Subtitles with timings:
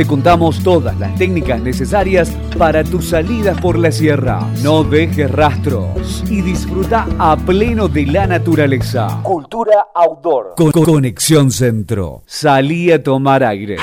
[0.00, 4.40] te contamos todas las técnicas necesarias para tus salidas por la sierra.
[4.62, 9.20] No dejes rastros y disfruta a pleno de la naturaleza.
[9.22, 10.54] Cultura outdoor.
[10.56, 12.22] Con Conexión Centro.
[12.24, 13.76] Salí a tomar aire.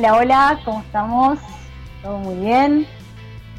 [0.00, 1.38] Hola, hola, ¿cómo estamos?
[2.02, 2.86] Todo muy bien.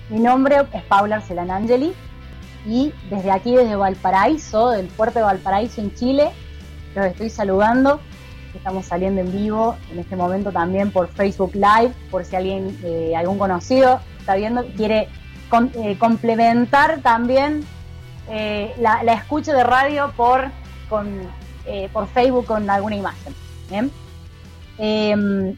[0.10, 1.94] Mi nombre es Paula Arcelanangeli
[2.66, 6.32] y desde aquí, desde Valparaíso, del puerto de Valparaíso en Chile,
[6.96, 8.00] los estoy saludando.
[8.56, 13.14] Estamos saliendo en vivo en este momento también por Facebook Live, por si alguien, eh,
[13.16, 15.10] algún conocido está viendo, quiere
[15.76, 17.64] eh, complementar también
[18.32, 20.50] eh, la, escucha de radio por,
[20.90, 23.92] por Facebook con alguna imagen.
[24.80, 25.56] Em,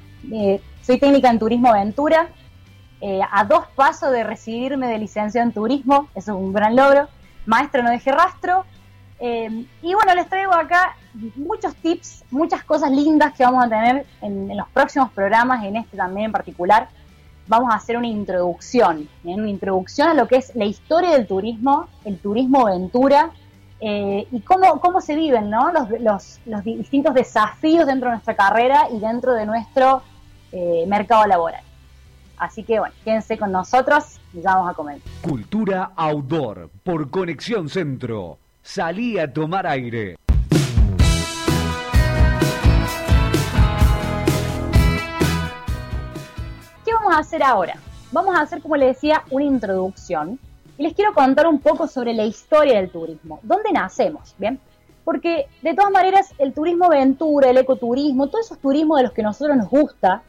[0.84, 2.28] soy técnica en turismo aventura,
[3.02, 7.08] eh, a dos pasos de recibirme de licencia en turismo, eso es un gran logro.
[7.46, 8.66] Maestro no deje rastro.
[9.20, 10.96] Eh, y bueno, les traigo acá
[11.36, 15.96] muchos tips, muchas cosas lindas que vamos a tener en, los próximos programas, en este
[15.96, 16.90] también en particular.
[17.48, 19.36] Vamos a hacer una introducción, ¿eh?
[19.36, 23.32] una introducción a lo que es la historia del turismo, el turismo aventura,
[23.86, 25.74] y cómo, cómo se viven ¿no?
[25.74, 30.04] los, los, los distintos desafíos dentro de nuestra carrera y dentro de nuestro
[30.54, 31.64] eh, mercado laboral.
[32.38, 35.02] Así que bueno, quédense con nosotros y ya vamos a comer.
[35.22, 38.38] Cultura Outdoor por Conexión Centro.
[38.62, 40.16] Salí a tomar aire.
[46.86, 47.76] ¿Qué vamos a hacer ahora?
[48.12, 50.40] Vamos a hacer, como les decía, una introducción
[50.78, 53.40] y les quiero contar un poco sobre la historia del turismo.
[53.42, 54.36] ¿Dónde nacemos?
[54.38, 54.60] Bien,
[55.04, 59.24] porque de todas maneras el turismo aventura, el ecoturismo, todos esos turismos de los que
[59.24, 60.22] nosotros nos gusta,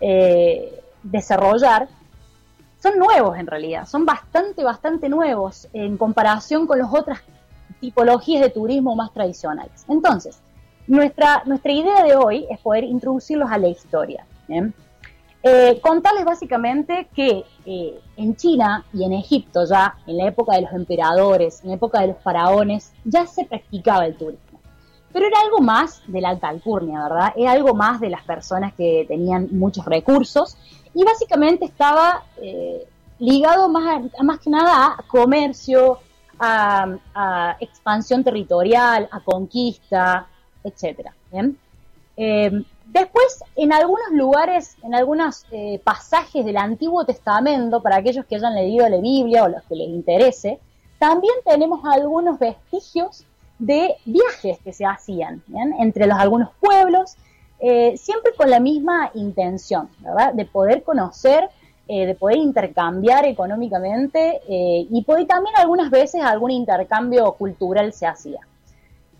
[0.00, 1.88] eh, desarrollar,
[2.82, 7.20] son nuevos en realidad, son bastante, bastante nuevos en comparación con las otras
[7.80, 9.84] tipologías de turismo más tradicionales.
[9.88, 10.40] Entonces,
[10.86, 14.24] nuestra, nuestra idea de hoy es poder introducirlos a la historia.
[15.42, 20.62] Eh, contarles básicamente que eh, en China y en Egipto ya, en la época de
[20.62, 24.49] los emperadores, en la época de los faraones, ya se practicaba el turismo.
[25.12, 27.32] Pero era algo más de la alta alcurnia, ¿verdad?
[27.36, 30.56] Era algo más de las personas que tenían muchos recursos
[30.94, 32.86] y básicamente estaba eh,
[33.18, 35.98] ligado más, más que nada a comercio,
[36.38, 40.26] a, expansión territorial, a conquista,
[40.64, 41.14] etcétera.
[42.16, 48.36] Eh, después, en algunos lugares, en algunos eh, pasajes del Antiguo Testamento, para aquellos que
[48.36, 50.58] hayan leído la Biblia o los que les interese,
[50.98, 53.24] también tenemos algunos vestigios
[53.60, 55.42] de viajes que se hacían
[55.78, 57.16] entre los algunos pueblos,
[57.60, 59.90] eh, siempre con la misma intención.
[60.34, 61.48] De poder conocer,
[61.86, 68.06] eh, de poder intercambiar económicamente eh, y poder, también algunas veces algún intercambio cultural se
[68.06, 68.40] hacía.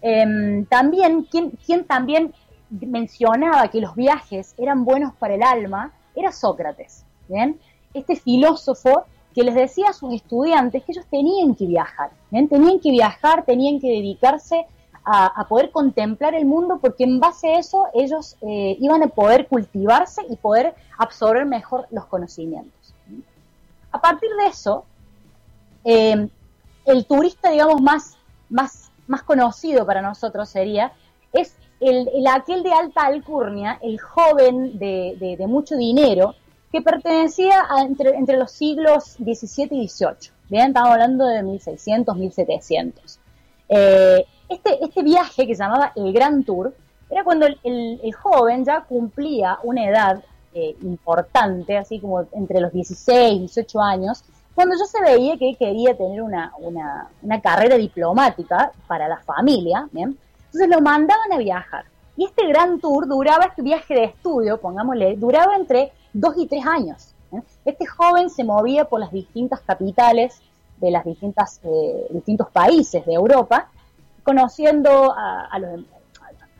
[0.00, 2.33] Em, también, quien, quien también
[2.71, 7.59] mencionaba que los viajes eran buenos para el alma, era Sócrates, ¿bien?
[7.93, 9.05] Este filósofo
[9.35, 13.81] que les decía a sus estudiantes que ellos tenían que viajar, tenían que viajar, tenían
[13.81, 14.67] que dedicarse
[15.05, 19.49] a, poder contemplar el mundo porque en base a eso ellos eh, iban a poder
[19.49, 22.95] cultivarse y poder absorber mejor los conocimientos.
[23.93, 24.85] A partir de eso,
[25.85, 26.29] eh,
[26.85, 28.19] el turista, digamos, más,
[28.49, 30.93] más, más conocido para nosotros sería,
[31.33, 36.35] es el, aquel de alta alcurnia, el joven de, de mucho dinero,
[36.70, 40.32] que pertenecía entre, entre los siglos XVII y XVIII.
[40.48, 43.19] Bien, estamos hablando de 1600, 1700.
[43.69, 46.75] Eh, este, este viaje que se llamaba el Gran Tour
[47.08, 53.34] era cuando el, joven ya cumplía una edad eh, importante, así como entre los 16
[53.34, 58.72] y 18 años, cuando ya se veía que quería tener una, una, una carrera diplomática
[58.87, 60.19] para la familia, ¿bien?
[60.47, 61.84] entonces lo mandaban a viajar.
[62.16, 66.67] Y este gran tour duraba, este viaje de estudio, pongámosle, duraba entre dos y tres
[66.67, 67.14] años.
[67.32, 67.40] ¿eh?
[67.64, 70.40] Este joven se movía por las distintas capitales
[70.81, 73.69] de las distintas eh, distintos países de Europa,
[74.23, 75.85] conociendo a, los,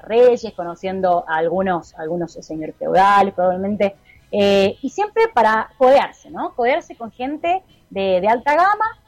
[0.03, 3.97] reyes, conociendo a algunos, algunos señores feudales probablemente,
[4.33, 6.55] eh, y siempre para codearse, ¿no?
[6.55, 8.99] Codearse con gente de, de, alta gama.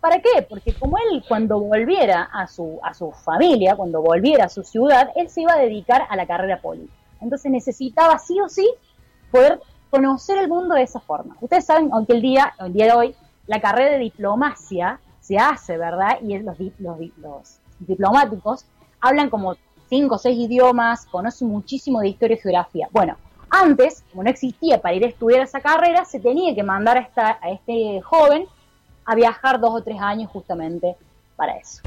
[0.00, 0.42] ¿Para qué?
[0.48, 5.10] Porque como él cuando volviera a su, a su familia, cuando volviera a su ciudad,
[5.14, 6.92] él se iba a dedicar a la carrera política.
[7.20, 8.68] Entonces necesitaba sí o sí
[9.30, 9.60] poder
[9.92, 11.36] conocer el mundo de esa forma.
[11.42, 13.14] Ustedes saben, aunque el día, el día de hoy,
[13.46, 16.18] la carrera de diplomacia se hace, ¿verdad?
[16.22, 18.64] Y los, los, diplomáticos
[19.00, 19.56] hablan como
[19.90, 22.88] cinco o seis idiomas, conocen muchísimo de historia y geografía.
[22.90, 23.16] Bueno,
[23.54, 27.50] Antes, como no existía para ir a estudiar esa carrera, se tenía que mandar a
[27.50, 28.46] este joven
[29.04, 30.96] a viajar dos o tres años justamente
[31.36, 31.82] para eso.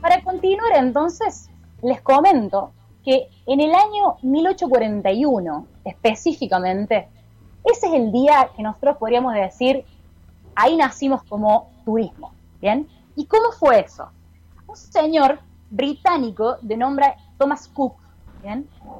[0.00, 1.50] Para continuar entonces,
[1.82, 2.72] les comento
[3.04, 7.08] que en el año 1841, específicamente,
[7.64, 9.84] ese es el día que nosotros podríamos decir,
[10.54, 12.88] ahí nacimos como turismo, ¿bien?
[13.16, 14.08] ¿Y cómo fue eso?
[14.66, 17.94] Un señor británico de nombre Thomas Cook.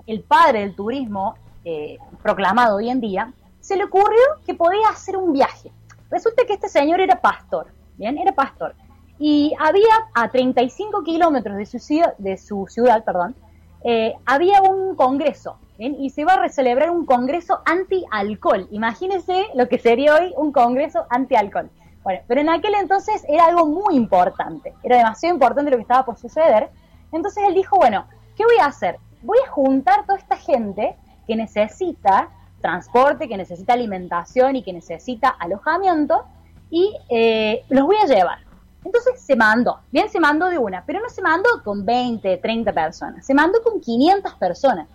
[0.07, 5.17] El padre del turismo eh, proclamado hoy en día, se le ocurrió que podía hacer
[5.17, 5.71] un viaje.
[6.11, 8.19] Resulta que este señor era pastor, ¿bien?
[8.19, 8.75] Era pastor.
[9.21, 13.37] Y había a 35 kilómetros de su, ciudad, de su ciudad, perdón,
[13.85, 18.67] eh, había un congreso, y se iba a celebrar un congreso anti-alcohol.
[18.71, 21.71] Imagínense lo que sería hoy un congreso anti-alcohol.
[22.03, 26.05] Bueno, pero en aquel entonces era algo muy importante, era demasiado importante lo que estaba
[26.05, 26.71] por suceder.
[27.13, 28.07] Entonces él dijo, bueno,
[28.37, 28.97] ¿qué voy a hacer?
[29.23, 30.97] Voy a juntar toda esta gente
[31.27, 32.31] que necesita
[32.63, 36.25] transporte, que necesita alimentación y que necesita alojamiento
[36.71, 38.50] y eh, los voy a llevar.
[38.85, 42.73] Entonces se mandó, bien se mandó de una, pero no se mandó con 20, 30
[42.73, 44.89] personas, se mandó con 500 personas.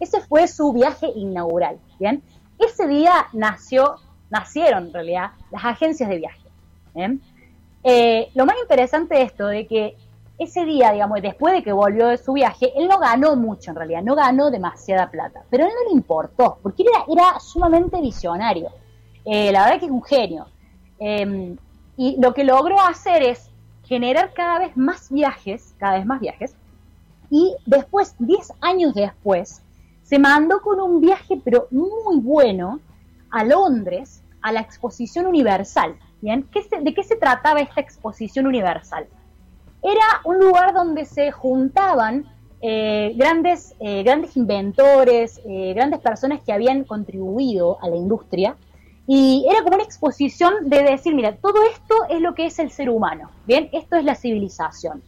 [0.00, 2.22] Ese fue su viaje inaugural, bien.
[2.58, 3.96] Ese día nació,
[4.30, 6.48] nacieron en realidad las agencias de viaje.
[7.84, 9.96] Eh, lo más interesante de esto de que
[10.38, 13.76] ese día, digamos, después de que volvió de su viaje, él no ganó mucho en
[13.76, 18.00] realidad, no ganó demasiada plata, pero a él no le importó, porque era, era sumamente
[18.00, 18.70] visionario.
[19.24, 20.46] Eh, la verdad que es un genio.
[20.98, 21.56] Em,
[21.98, 23.50] y lo que logró hacer es
[23.82, 26.54] generar cada vez más viajes, cada vez más viajes,
[27.28, 29.62] y después, 10 años después,
[30.04, 32.80] se mandó con un viaje, pero muy bueno,
[33.30, 35.96] a Londres, a la Exposición Universal.
[36.20, 36.48] ¿Bien?
[36.82, 39.06] ¿De qué se trataba esta Exposición Universal?
[39.82, 42.26] Era un lugar donde se juntaban
[42.60, 48.56] eh, grandes, eh, grandes inventores, eh, grandes personas que habían contribuido a la industria
[49.10, 52.70] y era como una exposición de decir, mira, todo esto es lo que es el
[52.70, 53.70] ser humano, ¿bien?
[53.72, 55.02] Esto es la civilización.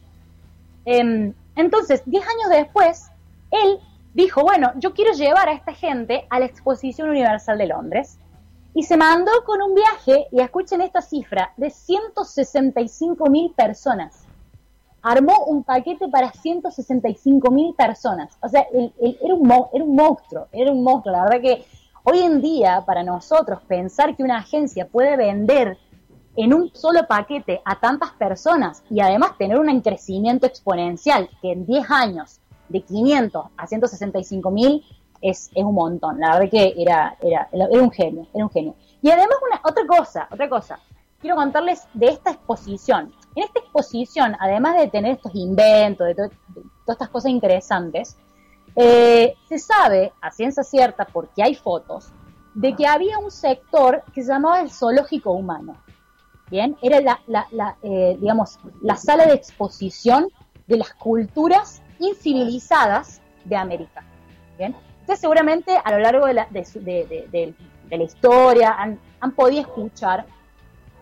[0.86, 3.10] Em, entonces, diez años después,
[3.50, 3.78] él
[4.14, 8.16] dijo, bueno, yo quiero llevar a esta gente a la Exposición Universal de Londres,
[8.72, 14.24] y se mandó con un viaje, y escuchen esta cifra, de 165 mil personas.
[15.02, 18.34] Armó un paquete para 165 mil personas.
[18.40, 21.14] O sea, era, un, era un monstruo, era un monstruo.
[21.14, 21.66] La verdad que
[22.02, 25.76] Hoy en día, para nosotros, pensar que una agencia puede vender
[26.34, 31.66] en un solo paquete a tantas personas y además tener un crecimiento exponencial que en
[31.66, 34.82] 10 años de 500 a 165 mil
[35.20, 36.18] es, es, un montón.
[36.20, 38.74] La verdad que era, era, era un genio, era un genio.
[39.02, 40.78] Y además una, otra cosa, otra cosa,
[41.20, 43.12] quiero contarles de esta exposición.
[43.34, 46.30] En esta exposición, además de tener estos inventos, de, de
[46.86, 48.16] todas estas cosas interesantes,
[48.76, 52.12] eh, se sabe a ciencia cierta, porque hay fotos,
[52.54, 55.76] de que había un sector que se llamaba el zoológico humano.
[56.50, 60.28] Bien, era la, eh, digamos, la sala de exposición
[60.66, 64.02] de las culturas incivilizadas de América.
[64.58, 64.74] Bien,
[65.16, 70.26] seguramente a lo largo de la, historia han, podido escuchar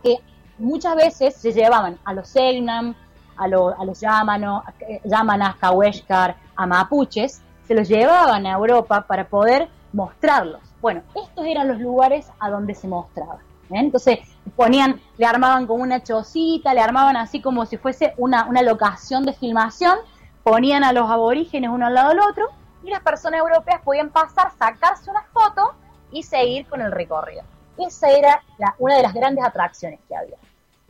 [0.02, 0.16] que
[0.58, 2.94] muchas veces se llevaban a los Selknam,
[3.36, 4.64] a, a los Yamanos,
[5.04, 10.62] Yamanas, Kaweshkar, a mapuches, se los llevaban a Europa para poder mostrarlos.
[10.80, 13.38] Bueno, estos eran los lugares a donde se mostraba.
[13.68, 14.20] Entonces
[14.56, 19.24] ponían, le armaban con una chocita, le armaban así como si fuese una, una locación
[19.24, 19.98] de filmación,
[20.42, 22.46] ponían a los aborígenes uno al lado del otro
[22.82, 25.74] y las personas europeas podían pasar, sacarse una foto
[26.10, 27.42] y seguir con el recorrido.
[27.76, 28.42] Esa era
[28.78, 30.38] una de las grandes atracciones que había.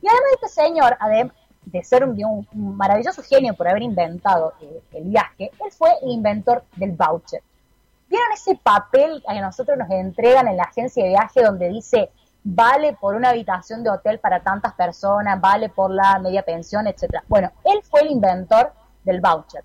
[0.00, 1.35] Y además este señor, además,
[1.70, 6.64] de ser un, maravilloso genio por haber inventado eh, el viaje, él fue el inventor
[6.76, 7.42] del voucher.
[8.08, 12.10] ¿Vieron ese papel que nosotros nos entregan en la agencia de viaje donde dice
[12.42, 17.22] vale por una habitación de hotel para tantas personas, vale por la media pensión, etcétera?
[17.28, 18.72] Bueno, él fue el inventor
[19.04, 19.64] del voucher.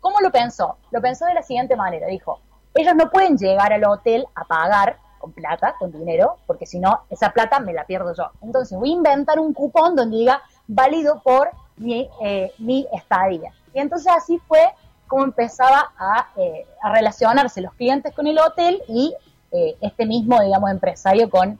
[0.00, 0.76] ¿Cómo lo pensó?
[0.92, 2.40] Lo pensó de la siguiente manera, dijo,
[2.74, 7.02] ellos no pueden llegar al hotel a pagar con plata, con dinero, porque si no,
[7.10, 8.30] esa plata me la pierdo yo.
[8.40, 10.40] Entonces voy a inventar un cupón donde diga
[10.70, 13.52] válido por mi, eh, mi estadía.
[13.74, 14.60] Y entonces así fue
[15.08, 19.12] como empezaba a, eh, relacionarse los clientes con el hotel y
[19.50, 21.58] eh, este mismo, digamos, empresario con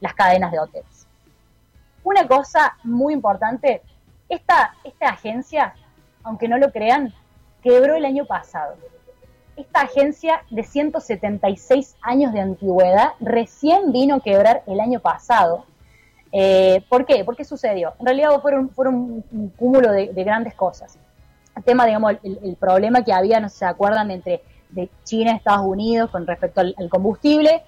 [0.00, 1.06] las cadenas de hoteles.
[2.04, 3.80] Una cosa muy importante,
[4.28, 5.74] esta, esta agencia,
[6.22, 7.14] aunque no lo crean,
[7.62, 8.76] quebró el año pasado.
[9.56, 15.64] Esta agencia de 176 años de antigüedad recién vino a quebrar el año pasado
[16.32, 17.24] Eh, ¿Por qué?
[17.24, 17.94] ¿Por qué sucedió?
[17.98, 20.98] En realidad fueron, un cúmulo de, grandes cosas.
[21.56, 24.42] El tema, digamos, el, problema que había, no se acuerdan, entre
[25.04, 27.62] China y Estados Unidos con respecto al, combustible,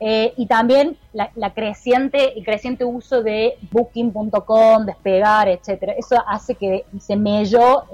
[0.00, 5.94] eh, y también la, creciente, el creciente uso de Booking.com, Despegar, etcétera.
[5.96, 7.84] Eso hace que se melló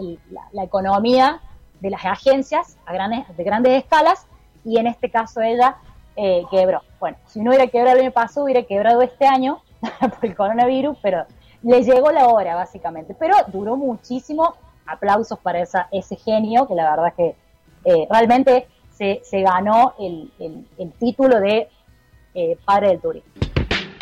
[0.52, 1.40] la, economía
[1.80, 4.26] de las agencias a grandes, de grandes escalas
[4.64, 5.76] y en este caso ella
[6.16, 6.82] eh, quebró.
[7.00, 9.60] Bueno, si no hubiera quebrado el año pasado, hubiera quebrado este año
[10.00, 11.24] por el coronavirus, pero
[11.62, 13.14] le llegó la hora básicamente.
[13.18, 14.54] Pero duró muchísimo.
[14.86, 17.34] Aplausos para esa, ese genio que la verdad que
[17.86, 20.30] eh, realmente se, se, ganó el,
[20.78, 21.68] el, título de
[22.34, 23.32] eh, padre del turismo.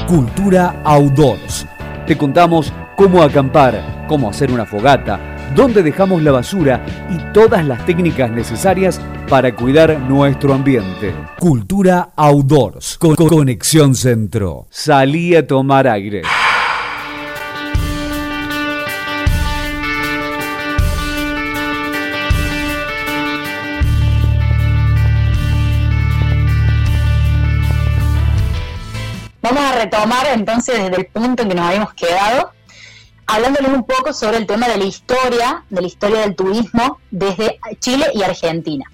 [0.08, 1.66] Cultura Outdoors.
[2.06, 5.20] Te contamos cómo acampar, cómo hacer una fogata,
[5.54, 9.00] dónde dejamos la basura y todas las técnicas necesarias
[9.32, 11.14] para cuidar nuestro ambiente.
[11.38, 14.66] Cultura Outdoors con Conexión Centro.
[14.68, 16.20] Salí a tomar aire.
[29.40, 32.50] Vamos a retomar entonces desde el punto en que nos habíamos quedado
[33.26, 37.58] hablándoles un poco sobre el tema de la historia, de la historia del turismo desde
[37.80, 38.91] Chile y Argentina.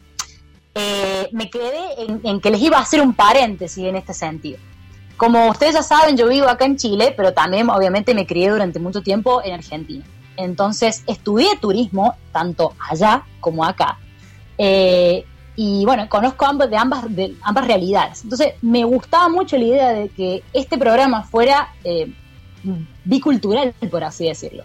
[0.80, 4.58] Eh, me quedé en, que les iba a hacer un paréntesis en este sentido.
[5.16, 8.78] Como ustedes ya saben, yo vivo acá en Chile, pero también obviamente me crié durante
[8.78, 10.04] mucho tiempo en Argentina.
[10.36, 13.98] Entonces estudié turismo tanto allá como acá.
[14.56, 15.24] Eh,
[15.56, 18.22] y bueno, conozco ambas, de, ambas, de ambas realidades.
[18.22, 22.12] Entonces me gustaba mucho la idea de que este programa fuera eh,
[23.04, 24.62] bicultural, por así decirlo.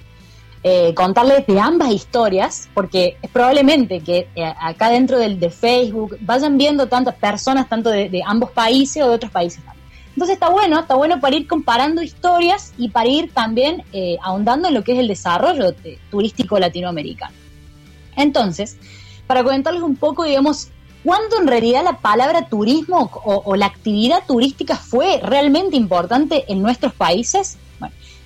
[0.65, 6.17] Eh, contarles de ambas historias, porque es probablemente que eh, acá dentro del, de Facebook
[6.21, 9.61] vayan viendo tantas personas, tanto de, ambos países o de otros países
[10.13, 14.69] Entonces está bueno, está bueno para ir comparando historias y para ir también eh, ahondando
[14.69, 15.75] en lo que es el desarrollo
[16.09, 17.35] turístico latinoamericano.
[18.15, 18.77] Entonces,
[19.27, 20.69] para comentarles un poco, digamos,
[21.03, 26.61] cuándo en realidad la palabra turismo o, o la actividad turística fue realmente importante en
[26.61, 27.57] nuestros países,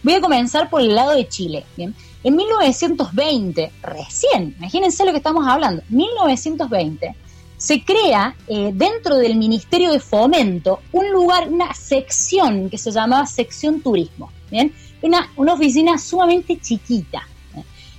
[0.04, 1.66] Voy a comenzar por el lado de Chile.
[1.76, 1.94] Bien.
[2.24, 7.16] En 1920, recién, imagínense lo que estamos hablando, 1920,
[7.58, 13.26] se crea eh, dentro del Ministerio de Fomento un lugar, una sección que se llamaba
[13.26, 14.32] Sección Turismo.
[14.52, 14.74] ¿bien?
[15.02, 17.28] Una, una oficina sumamente chiquita.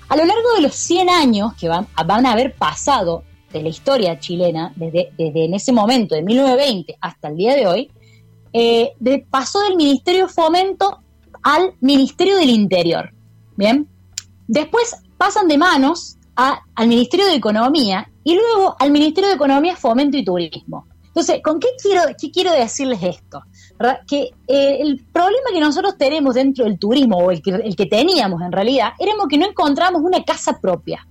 [0.09, 3.69] A lo largo de los 100 años que van, van a haber pasado de la
[3.69, 7.91] historia chilena, desde, desde en ese momento, de 1920 hasta el día de hoy,
[8.53, 8.95] eh,
[9.29, 11.03] pasó del Ministerio de Fomento
[11.43, 13.13] al Ministerio del Interior.
[13.57, 13.87] Bien.
[14.49, 20.17] Después pasan de manos al Ministerio de Economía y luego al Ministerio de Economía, Fomento
[20.17, 20.87] y Turismo.
[21.19, 23.43] Entonces, ¿con qué quiero, qué quiero decirles esto?
[24.07, 28.53] Que eh, el problema que nosotros tenemos dentro del turismo, o el que, teníamos en
[28.53, 31.07] realidad, era que no encontramos una casa propia.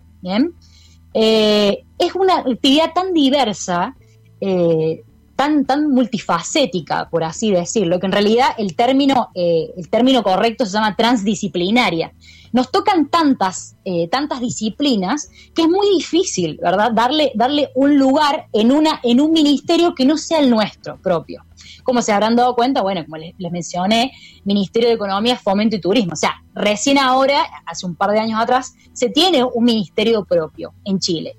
[1.13, 3.95] Eh, es una actividad tan diversa
[4.39, 5.03] eh,
[5.35, 10.71] tan, tan multifacética, por así decirlo, que en realidad el término, el término correcto se
[10.71, 12.13] llama transdisciplinaria.
[12.51, 18.47] Nos tocan tantas, eh, tantas disciplinas que es muy difícil, ¿verdad?, darle, darle un lugar
[18.53, 21.43] en, una, en un ministerio que no sea el nuestro propio.
[21.83, 24.11] Como se habrán dado cuenta, bueno, como les, les mencioné,
[24.43, 26.13] Ministerio de Economía, Fomento y Turismo.
[26.13, 30.73] O sea, recién ahora, hace un par de años atrás, se tiene un ministerio propio
[30.85, 31.35] en Chile.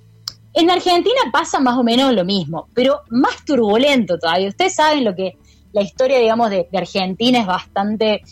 [0.55, 4.49] En Argentina pasa más o menos lo mismo, pero más turbulento todavía.
[4.49, 5.37] Ustedes saben lo que
[5.73, 8.23] la historia, digamos, de, Argentina es bastante,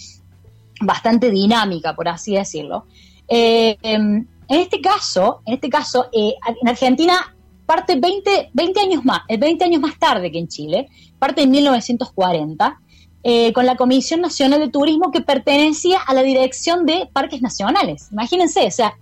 [0.80, 2.86] bastante dinámica, por así decirlo.
[3.28, 9.04] Eh, em, en este caso, en este caso, eh, en Argentina parte 20, 20 años
[9.04, 12.80] más, 20 eh, años más tarde que en Chile, parte en 1940,
[13.54, 18.06] con la Comisión Nacional de Turismo que pertenecía a la Dirección de Parques Nacionales.
[18.12, 18.94] Imagínense, o sea,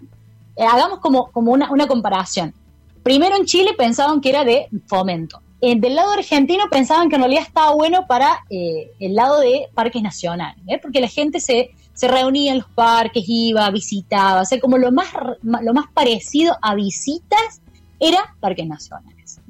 [0.58, 2.54] hagamos como, como una, una comparación.
[3.02, 5.42] Primero en Chile pensaban que era de fomento.
[5.76, 10.02] Del lado argentino pensaban que en realidad estaba bueno para eh, el lado de parques
[10.02, 10.78] nacionales, ¿eh?
[10.80, 15.08] porque la gente se, se reunía en los parques, iba, visitaba, o como lo más,
[15.42, 17.62] lo más parecido a visitas
[17.98, 19.40] era parques nacionales.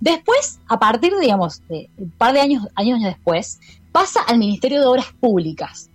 [0.00, 4.86] Después, a partir, digamos, de un par de años, años después, pasa al Ministerio de
[4.86, 5.90] Obras Públicas.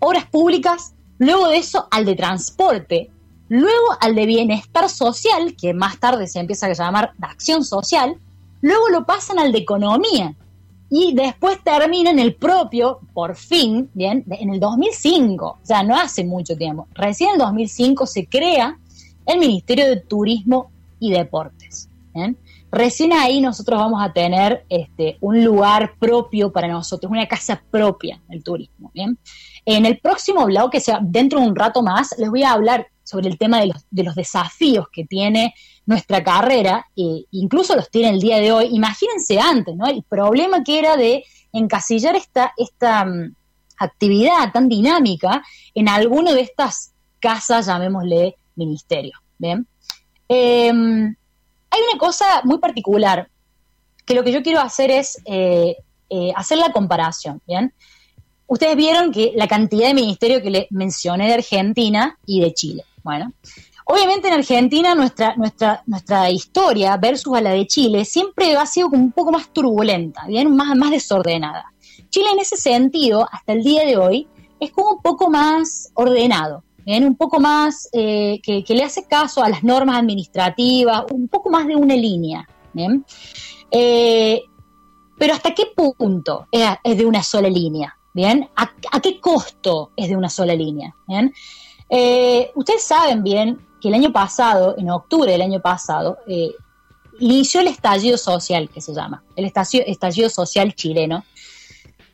[0.00, 3.10] Obras Públicas, luego de eso al de Transporte,
[3.48, 8.18] luego al de bienestar social, que más tarde se empieza a llamar de acción social,
[8.66, 10.34] luego lo pasan al de economía
[10.88, 15.96] y después termina en el propio, por fin, bien, en el 2005, o sea, no
[15.96, 16.86] hace mucho tiempo.
[16.94, 18.78] Recién en el 2005 se crea
[19.24, 20.70] el Ministerio de Turismo
[21.00, 21.88] y Deportes.
[22.70, 28.20] Recién ahí nosotros vamos a tener este, un lugar propio para nosotros, una casa propia
[28.28, 28.90] del turismo.
[28.94, 29.18] ¿bien?
[29.64, 32.88] En el próximo blog, que sea dentro de un rato más, les voy a hablar
[33.06, 35.54] sobre el tema de los, de los desafíos que tiene
[35.86, 38.68] nuestra carrera, e incluso los tiene el día de hoy.
[38.72, 39.86] Imagínense antes, ¿no?
[39.86, 43.34] El problema que era de encasillar esta, esta mm,
[43.78, 45.42] actividad tan dinámica
[45.74, 49.18] en alguno de estas casas, llamémosle ministerio.
[49.38, 49.66] ¿bien?
[50.28, 51.14] Em,
[51.70, 53.28] hay una cosa muy particular
[54.04, 55.76] que lo que yo quiero hacer es eh,
[56.10, 57.72] eh, hacer la comparación, ¿bien?
[58.46, 62.84] Ustedes vieron que la cantidad de ministerios que le mencioné de Argentina y de Chile.
[63.06, 63.32] Bueno,
[63.84, 68.90] obviamente en Argentina nuestra, nuestra, nuestra historia versus a la de Chile siempre ha sido
[68.90, 71.72] como un poco más turbulenta, bien, más, más desordenada.
[72.10, 76.64] Chile en ese sentido, hasta el día de hoy, es como un poco más ordenado
[76.86, 81.66] un poco más, eh, que, le hace caso a las normas administrativas, un poco más
[81.66, 82.46] de una línea.
[83.70, 84.42] Eh,
[85.18, 87.96] pero ¿hasta qué punto es, de una sola línea?
[88.14, 88.48] ¿Bien?
[88.56, 90.94] ¿A, qué costo es de una sola línea?
[91.88, 96.18] Eh, ustedes saben bien que el año pasado, en octubre del año pasado,
[97.18, 101.24] inició el estallido social, que se llama, el estallido social chileno,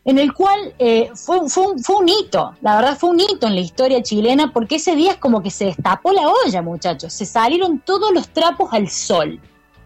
[0.05, 3.61] en el cual eh, fue, fue, un, hito, la verdad fue un hito en la
[3.61, 7.79] historia chilena, porque ese día es como que se destapó la olla, muchachos, se salieron
[7.81, 9.41] todos los trapos al sol.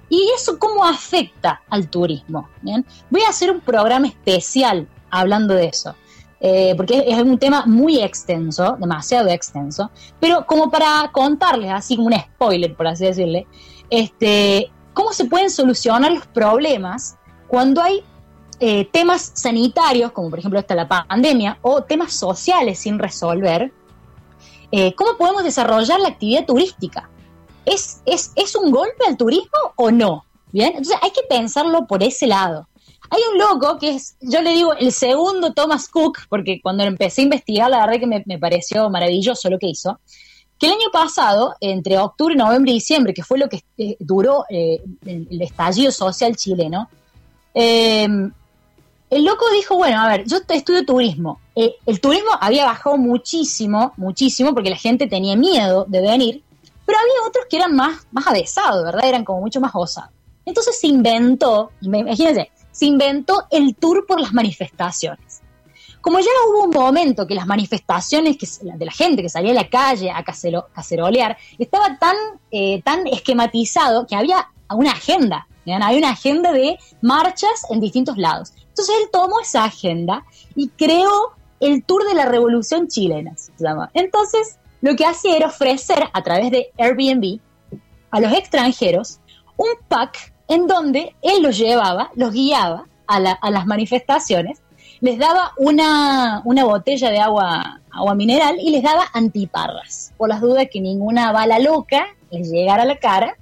[0.09, 2.49] ¿Y eso cómo afecta al turismo?
[3.11, 5.95] Voy a hacer un programa especial hablando de eso,
[6.41, 9.91] eh, porque es, un tema muy extenso, demasiado extenso,
[10.21, 13.47] pero como para contarles, así como un spoiler, por así decirle,
[13.89, 17.17] este, cómo se pueden solucionar los problemas
[17.49, 18.03] cuando hay
[18.61, 23.73] eh, temas sanitarios, como por ejemplo esta la pandemia, o temas sociales sin resolver,
[24.73, 27.09] eh, ¿cómo podemos desarrollar la actividad turística?
[27.65, 30.25] ¿Es, ¿Es, es, un golpe al turismo o no?
[30.53, 32.69] Bien, entonces hay que pensarlo por ese lado.
[33.11, 37.23] Hay un loco que es, yo le digo, el segundo Thomas Cook, porque cuando empecé
[37.23, 40.01] a investigar, la verdad que me, pareció maravilloso lo que hizo,
[40.59, 44.45] que el año pasado, entre octubre, noviembre y diciembre, que fue lo que eh, duró
[44.49, 46.89] el, el, estallido social chileno,
[47.55, 48.09] eh,
[49.09, 51.41] el loco dijo, bueno, a ver, yo estudio turismo.
[51.55, 56.43] Eh, el turismo había bajado muchísimo, muchísimo, porque la gente tenía miedo de venir,
[56.85, 59.09] pero había otros que eran más, más avesados, ¿verdad?
[59.09, 60.11] Eran como mucho más osados.
[60.45, 65.41] Entonces se inventó, imagínense, se inventó el tour por las manifestaciones.
[66.03, 69.55] Como ya hubo un momento que las manifestaciones que, de la gente que salía a
[69.55, 72.15] la calle a cacerolear estaba tan,
[72.51, 78.53] eh, tan esquematizado que había una agenda, había una agenda de marchas en distintos lados.
[78.69, 83.35] Entonces él tomó esa agenda y creó el Tour de la Revolución Chilena.
[83.95, 87.41] Entonces, lo que hacía era ofrecer a través de Airbnb
[88.11, 89.19] a los extranjeros
[89.57, 94.63] un pack en donde él los llevaba, los guiaba a, las manifestaciones,
[95.01, 97.81] les daba una, botella de agua,
[98.15, 102.87] mineral y les daba antiparras, por las dudas que ninguna bala loca les llegara a
[102.87, 103.37] la cara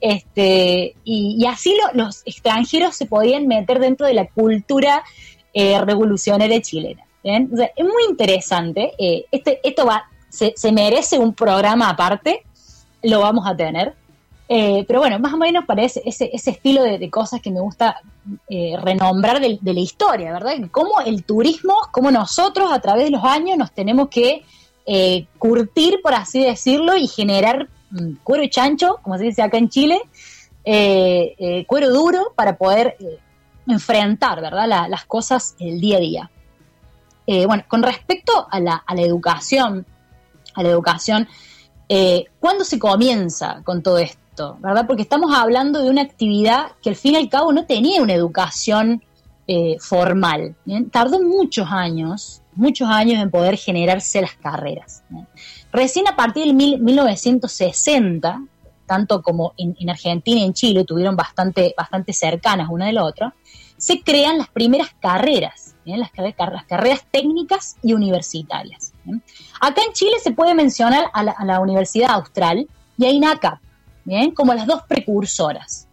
[0.00, 5.04] este, y, así los extranjeros se podían meter dentro de la cultura
[5.52, 7.04] eh, revolucionaria chilena.
[7.22, 8.92] es muy interesante.
[8.98, 12.44] Eh, este, esto va, se, merece un programa aparte,
[13.02, 13.94] lo vamos a tener.
[14.52, 18.00] Eh, pero bueno, más o menos parece ese, ese estilo de, cosas que me gusta
[18.82, 20.54] renombrar de, la historia, ¿verdad?
[20.72, 24.42] Cómo el turismo, cómo nosotros a través de los años nos tenemos que
[25.38, 30.00] curtir, por así decirlo, y generar Mm, cuero chancho, como se dice acá en Chile,
[30.64, 33.18] eh, eh, cuero duro para poder eh,
[33.66, 36.30] enfrentar, ¿verdad?, las cosas el día a día.
[37.46, 39.86] bueno, con respecto a la, educación,
[40.54, 41.28] a la educación,
[42.40, 44.18] ¿cuándo se comienza con todo esto?
[44.60, 44.86] ¿Verdad?
[44.86, 48.14] Porque estamos hablando de una actividad que al fin y al cabo no tenía una
[48.14, 49.02] educación
[49.80, 50.54] formal.
[50.92, 55.02] Tardó muchos años, muchos años en poder generarse las carreras.
[55.72, 58.42] Recién a partir del 1960,
[58.86, 63.34] tanto como en, Argentina y en Chile tuvieron bastante, bastante cercanas una de la otra,
[63.76, 68.92] se crean las primeras carreras, las, carreras técnicas y universitarias.
[69.60, 73.58] Acá en Chile se puede mencionar a la, Universidad Austral y a INACAP,
[74.34, 75.88] como las dos precursoras.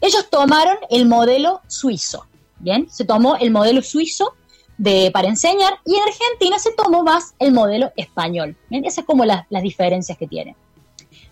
[0.00, 2.26] Ellos tomaron el modelo suizo,
[2.58, 2.88] ¿bien?
[2.90, 4.34] Se tomó el modelo suizo
[4.78, 8.56] de, para enseñar y en Argentina se tomó más el modelo español.
[8.70, 10.54] Esas como las, diferencias que tienen.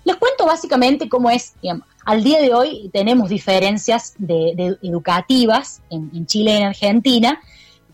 [0.04, 1.54] Les cuento básicamente cómo es,
[2.04, 7.40] al día de hoy tenemos diferencias de, educativas en, Chile y en Argentina,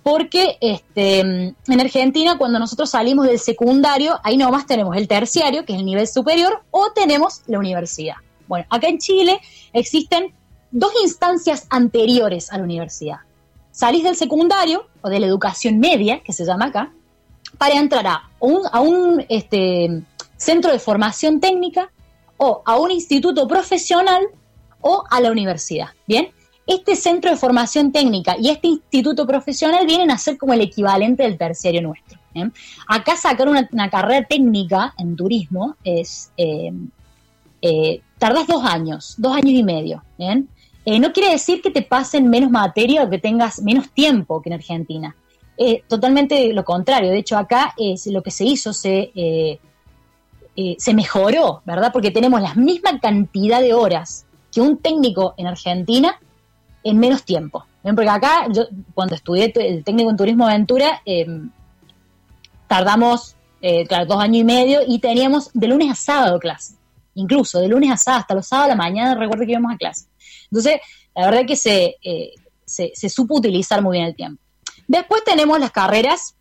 [0.03, 5.75] porque este, en Argentina cuando nosotros salimos del secundario, ahí nomás tenemos el terciario, que
[5.75, 8.17] es el nivel superior, o tenemos la universidad.
[8.49, 9.41] Bueno, acá en Chile
[9.73, 10.35] existen
[10.71, 13.19] dos instancias anteriores a la universidad.
[13.71, 16.93] Salís del secundario o de la educación media, que se llama acá,
[17.59, 20.03] para entrar a un, a un este,
[20.37, 21.91] centro de formación técnica
[22.37, 24.27] o a un instituto profesional
[24.81, 25.89] o a la universidad.
[26.07, 26.31] Bien,
[26.71, 31.25] este centro de formación técnica y este instituto profesional vienen a ser como el equivalente
[31.25, 32.19] del terciario nuestro.
[32.87, 36.73] Acá sacar una, carrera técnica en turismo es eh,
[37.61, 40.05] eh, tardas dos años, dos años y medio.
[40.17, 44.51] Eh, no quiere decir que te pasen menos materia o que tengas menos tiempo que
[44.51, 45.17] en Argentina.
[45.89, 47.11] totalmente lo contrario.
[47.11, 49.11] De hecho, acá es lo que se hizo, se,
[50.79, 51.91] se mejoró, ¿verdad?
[51.93, 56.17] Porque tenemos la misma cantidad de horas que un técnico en Argentina
[56.83, 57.67] en menos tiempo.
[57.83, 58.65] Porque acá, yo
[58.95, 61.51] cuando estudié el técnico en turismo aventura, em,
[62.67, 66.75] tardamos, eh, claro, dos años y medio y teníamos de lunes a sábado clase.
[67.15, 69.77] Incluso de lunes a sábado, hasta los sábados a la mañana, recuerdo que íbamos a
[69.77, 70.07] clase.
[70.45, 70.81] Entonces,
[71.15, 71.59] la verdad que
[72.03, 74.43] eh, se, se supo utilizar muy bien el tiempo.
[74.87, 76.35] Después tenemos las carreras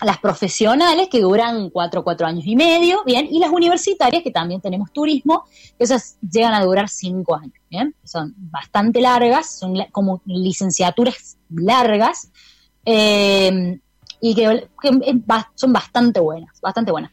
[0.00, 4.60] las profesionales que duran cuatro, cuatro años y medio, bien, y las universitarias que también
[4.60, 5.44] tenemos turismo,
[5.78, 12.30] esas llegan a durar cinco años, bien, son bastante largas, son como licenciaturas largas,
[12.84, 13.78] eh,
[14.20, 14.68] y que,
[15.54, 17.12] son bastante buenas, bastante buenas.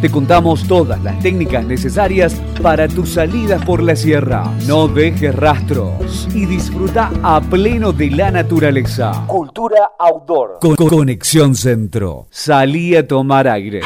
[0.00, 4.44] Te contamos todas las técnicas necesarias para tus salidas por la sierra.
[4.68, 9.24] No dejes rastros y disfruta a pleno de la naturaleza.
[9.26, 10.58] Cultura outdoor.
[10.60, 12.28] Con Conexión Centro.
[12.30, 13.80] Salí a tomar aire.